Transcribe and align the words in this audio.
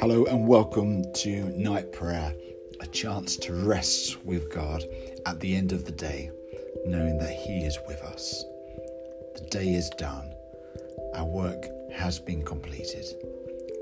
Hello 0.00 0.24
and 0.24 0.48
welcome 0.48 1.04
to 1.12 1.50
night 1.58 1.92
prayer, 1.92 2.34
a 2.80 2.86
chance 2.86 3.36
to 3.36 3.52
rest 3.52 4.24
with 4.24 4.50
God 4.50 4.82
at 5.26 5.38
the 5.40 5.54
end 5.54 5.72
of 5.72 5.84
the 5.84 5.92
day, 5.92 6.30
knowing 6.86 7.18
that 7.18 7.34
He 7.34 7.58
is 7.64 7.78
with 7.86 8.00
us. 8.00 8.42
The 9.34 9.46
day 9.50 9.74
is 9.74 9.90
done, 9.98 10.32
our 11.12 11.26
work 11.26 11.66
has 11.92 12.18
been 12.18 12.42
completed. 12.42 13.04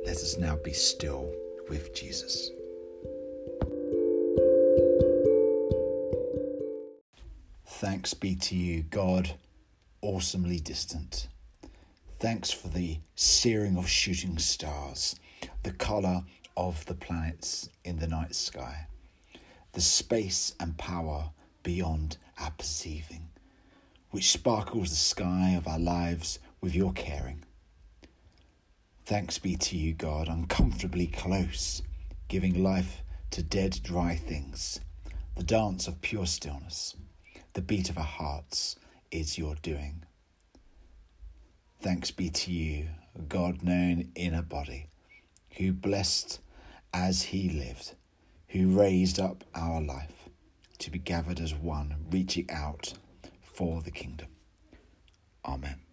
Let 0.07 0.17
us 0.17 0.37
now 0.37 0.57
be 0.57 0.73
still 0.73 1.33
with 1.71 1.95
Jesus. 1.95 2.51
Thanks 7.65 8.13
be 8.13 8.35
to 8.35 8.57
you, 8.57 8.83
God, 8.83 9.37
awesomely 10.03 10.59
distant. 10.59 11.29
Thanks 12.19 12.51
for 12.51 12.67
the 12.67 12.99
searing 13.15 13.79
of 13.79 13.89
shooting 13.89 14.37
stars, 14.39 15.15
the 15.63 15.73
colour 15.73 16.25
of 16.57 16.85
the 16.87 16.95
planets 16.95 17.69
in 17.85 17.99
the 17.99 18.07
night 18.07 18.35
sky, 18.35 18.87
the 19.73 19.81
space 19.81 20.55
and 20.59 20.77
power 20.79 21.31
beyond 21.63 22.17
our 22.41 22.51
perceiving, 22.53 23.29
which 24.11 24.31
sparkles 24.31 24.91
the 24.91 24.97
sky 24.97 25.55
of 25.57 25.69
our 25.69 25.79
lives 25.79 26.39
with 26.61 26.75
your 26.75 26.93
caring. 26.93 27.45
Thanks 29.05 29.39
be 29.39 29.57
to 29.57 29.77
you, 29.77 29.95
God, 29.95 30.29
uncomfortably 30.29 31.07
close, 31.07 31.83
giving 32.29 32.63
life 32.63 33.03
to 33.31 33.43
dead, 33.43 33.81
dry 33.83 34.17
things, 34.17 34.81
the 35.37 35.43
dance 35.43 35.87
of 35.87 36.01
pure 36.01 36.27
stillness, 36.27 36.97
the 37.53 37.63
beat 37.63 37.89
of 37.91 37.99
our 37.99 38.05
hearts 38.05 38.77
is 39.11 39.39
your 39.39 39.55
doing. 39.57 40.05
Thanks 41.81 42.11
be 42.11 42.29
to 42.29 42.53
you, 42.53 42.89
God 43.29 43.63
known 43.63 44.11
in 44.15 44.35
a 44.35 44.43
body, 44.43 44.89
who 45.59 45.73
blessed 45.73 46.41
as 46.95 47.23
he 47.23 47.49
lived, 47.49 47.95
who 48.49 48.69
raised 48.69 49.19
up 49.19 49.45
our 49.55 49.81
life 49.81 50.29
to 50.79 50.91
be 50.91 50.99
gathered 50.99 51.41
as 51.41 51.55
one, 51.55 51.97
reaching 52.11 52.49
out 52.51 52.95
for 53.43 53.83
the 53.83 53.91
kingdom. 53.91 54.29
Amen. 55.45 55.88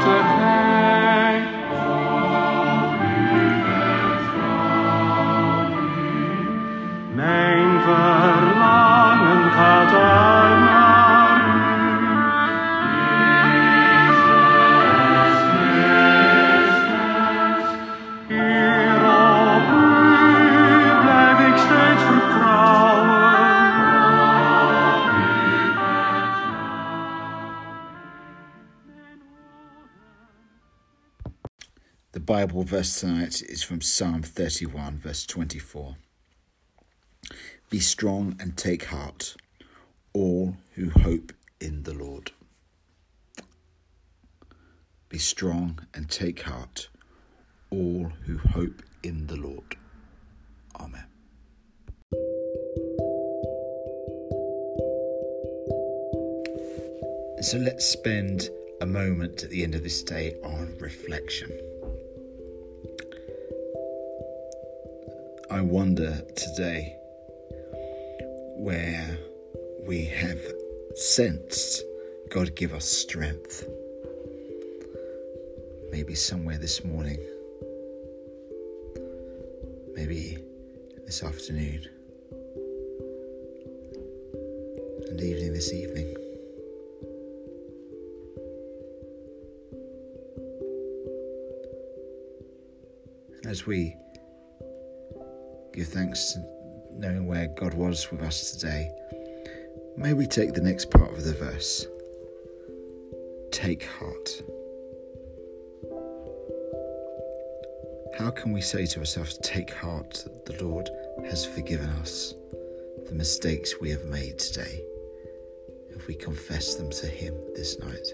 The 0.00 0.39
Bible 32.30 32.62
verse 32.62 33.00
tonight 33.00 33.42
is 33.42 33.64
from 33.64 33.80
Psalm 33.80 34.22
31, 34.22 34.98
verse 34.98 35.26
24. 35.26 35.96
Be 37.70 37.80
strong 37.80 38.36
and 38.38 38.56
take 38.56 38.84
heart, 38.84 39.34
all 40.12 40.56
who 40.76 40.90
hope 40.90 41.32
in 41.60 41.82
the 41.82 41.92
Lord. 41.92 42.30
Be 45.08 45.18
strong 45.18 45.80
and 45.92 46.08
take 46.08 46.42
heart, 46.42 46.88
all 47.68 48.12
who 48.26 48.38
hope 48.38 48.80
in 49.02 49.26
the 49.26 49.34
Lord. 49.34 49.76
Amen. 50.78 51.06
So 57.42 57.58
let's 57.58 57.84
spend 57.84 58.50
a 58.80 58.86
moment 58.86 59.42
at 59.42 59.50
the 59.50 59.64
end 59.64 59.74
of 59.74 59.82
this 59.82 60.04
day 60.04 60.36
on 60.44 60.76
reflection. 60.78 61.50
I 65.50 65.62
wonder 65.62 66.22
today 66.36 66.94
where 68.54 69.18
we 69.84 70.04
have 70.04 70.40
sensed 70.94 71.82
God 72.30 72.54
give 72.54 72.72
us 72.72 72.84
strength. 72.84 73.66
Maybe 75.90 76.14
somewhere 76.14 76.56
this 76.56 76.84
morning, 76.84 77.18
maybe 79.96 80.38
this 81.04 81.24
afternoon, 81.24 81.84
and 85.08 85.20
evening 85.20 85.52
this 85.52 85.72
evening. 85.72 86.14
As 93.46 93.66
we 93.66 93.96
give 95.80 95.88
thanks 95.88 96.36
knowing 96.92 97.26
where 97.26 97.46
God 97.46 97.72
was 97.72 98.10
with 98.10 98.20
us 98.20 98.52
today, 98.52 98.90
may 99.96 100.12
we 100.12 100.26
take 100.26 100.52
the 100.52 100.60
next 100.60 100.90
part 100.90 101.10
of 101.10 101.24
the 101.24 101.32
verse. 101.32 101.86
Take 103.50 103.84
heart. 103.84 104.42
How 108.18 108.30
can 108.30 108.52
we 108.52 108.60
say 108.60 108.84
to 108.84 108.98
ourselves, 108.98 109.38
Take 109.42 109.72
heart 109.72 110.22
that 110.26 110.44
the 110.44 110.62
Lord 110.62 110.90
has 111.24 111.46
forgiven 111.46 111.88
us 112.02 112.34
the 113.08 113.14
mistakes 113.14 113.80
we 113.80 113.88
have 113.88 114.04
made 114.04 114.38
today 114.38 114.82
if 115.88 116.06
we 116.06 116.14
confess 116.14 116.74
them 116.74 116.90
to 116.90 117.06
Him 117.06 117.34
this 117.54 117.78
night? 117.78 118.08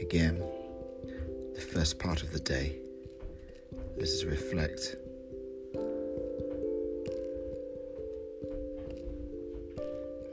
Again, 0.00 0.40
the 1.56 1.60
first 1.60 1.98
part 1.98 2.22
of 2.22 2.30
the 2.30 2.38
day 2.38 2.76
let 3.96 4.04
us 4.04 4.24
reflect. 4.24 4.96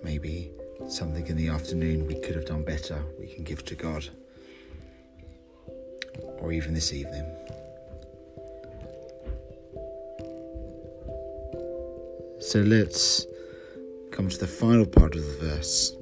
Maybe 0.04 0.52
something 0.88 1.28
in 1.28 1.38
the 1.38 1.50
afternoon 1.50 2.08
we 2.08 2.16
could 2.16 2.36
have 2.36 2.46
done 2.46 2.64
better, 2.64 3.04
we 3.20 3.28
can 3.28 3.44
give 3.44 3.64
to 3.66 3.76
God. 3.76 4.08
Or 6.40 6.52
even 6.52 6.74
this 6.74 6.94
evening. 6.94 7.26
So 12.40 12.62
let's 12.62 13.26
come 14.12 14.30
to 14.30 14.38
the 14.38 14.48
final 14.48 14.86
part 14.86 15.16
of 15.16 15.22
the 15.22 15.38
verse 15.46 15.94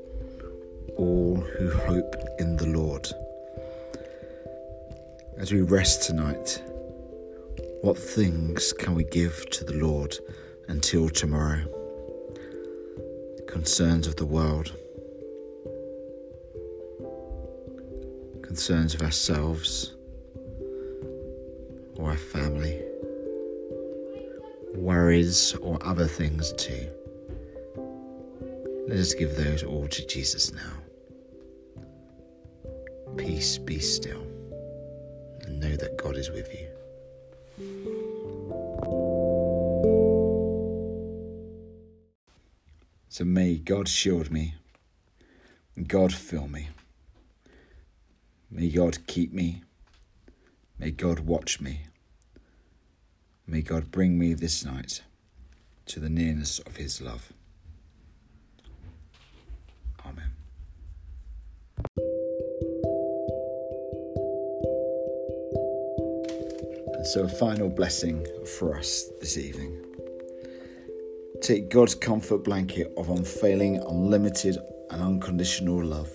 all 0.95 1.35
who 1.35 1.69
hope 1.71 2.15
in 2.39 2.57
the 2.57 2.67
Lord. 2.67 3.07
As 5.37 5.51
we 5.51 5.61
rest 5.61 6.03
tonight, 6.03 6.61
what 7.81 7.97
things 7.97 8.73
can 8.73 8.95
we 8.95 9.03
give 9.03 9.49
to 9.51 9.63
the 9.63 9.73
Lord 9.73 10.17
until 10.67 11.09
tomorrow? 11.09 11.63
Concerns 13.47 14.07
of 14.07 14.15
the 14.15 14.25
world, 14.25 14.75
concerns 18.41 18.93
of 18.93 19.01
ourselves 19.01 19.95
or 21.97 22.09
our 22.09 22.17
family, 22.17 22.81
worries 24.75 25.53
or 25.55 25.77
other 25.81 26.07
things 26.07 26.53
too. 26.53 26.87
Let 28.87 28.97
us 28.99 29.13
give 29.13 29.35
those 29.35 29.63
all 29.63 29.87
to 29.87 30.07
Jesus 30.07 30.51
now. 30.53 30.73
Peace 33.17 33.57
be 33.57 33.79
still, 33.79 34.25
and 35.41 35.59
know 35.59 35.75
that 35.75 35.97
God 35.97 36.15
is 36.15 36.29
with 36.29 36.53
you. 36.53 36.76
So 43.09 43.23
may 43.23 43.55
God 43.55 43.87
shield 43.87 44.31
me, 44.31 44.55
God 45.87 46.13
fill 46.13 46.47
me. 46.47 46.69
May 48.49 48.69
God 48.69 49.05
keep 49.07 49.33
me. 49.33 49.63
May 50.79 50.91
God 50.91 51.19
watch 51.21 51.59
me. 51.59 51.81
May 53.45 53.61
God 53.61 53.91
bring 53.91 54.17
me 54.17 54.33
this 54.33 54.63
night 54.63 55.01
to 55.85 55.99
the 55.99 56.09
nearness 56.09 56.59
of 56.59 56.75
His 56.75 57.01
love. 57.01 57.31
Amen. 60.05 60.31
And 66.93 67.05
so, 67.07 67.23
a 67.23 67.29
final 67.29 67.69
blessing 67.69 68.25
for 68.57 68.77
us 68.77 69.05
this 69.19 69.37
evening. 69.37 69.86
Take 71.47 71.69
God's 71.69 71.95
comfort 71.95 72.43
blanket 72.43 72.91
of 72.97 73.09
unfailing, 73.09 73.77
unlimited, 73.77 74.57
and 74.89 75.01
unconditional 75.01 75.81
love. 75.81 76.09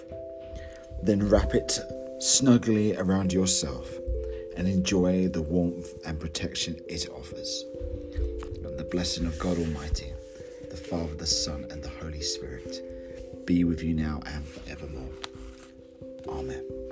Then 1.02 1.26
wrap 1.26 1.54
it 1.54 1.78
snugly 2.18 2.94
around 2.96 3.32
yourself 3.32 3.90
and 4.58 4.68
enjoy 4.68 5.28
the 5.28 5.40
warmth 5.40 5.94
and 6.04 6.20
protection 6.20 6.78
it 6.86 7.08
offers. 7.08 7.64
And 8.62 8.78
the 8.78 8.84
blessing 8.84 9.24
of 9.24 9.38
God 9.38 9.56
Almighty, 9.56 10.12
the 10.68 10.76
Father, 10.76 11.14
the 11.14 11.26
Son, 11.26 11.66
and 11.70 11.82
the 11.82 11.88
Holy 11.88 12.20
Spirit 12.20 13.46
be 13.46 13.64
with 13.64 13.82
you 13.82 13.94
now 13.94 14.20
and 14.26 14.46
forevermore. 14.46 15.08
Amen. 16.28 16.91